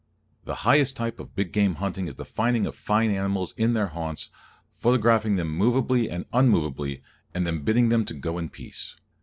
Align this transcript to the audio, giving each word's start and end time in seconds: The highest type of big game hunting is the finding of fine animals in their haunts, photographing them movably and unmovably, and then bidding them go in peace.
The 0.45 0.55
highest 0.65 0.97
type 0.97 1.19
of 1.19 1.35
big 1.35 1.51
game 1.51 1.75
hunting 1.75 2.07
is 2.07 2.15
the 2.15 2.25
finding 2.25 2.65
of 2.65 2.73
fine 2.75 3.11
animals 3.11 3.53
in 3.55 3.73
their 3.73 3.89
haunts, 3.89 4.31
photographing 4.73 5.35
them 5.35 5.55
movably 5.55 6.09
and 6.11 6.25
unmovably, 6.31 7.03
and 7.35 7.45
then 7.45 7.63
bidding 7.63 7.89
them 7.89 8.03
go 8.05 8.39
in 8.39 8.49
peace. 8.49 8.95